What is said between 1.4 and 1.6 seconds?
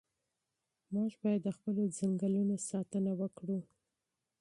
د